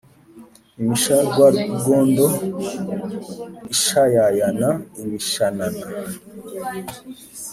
[0.81, 2.27] imisharwangondo
[3.73, 4.69] ishayayana
[5.01, 5.85] imishanana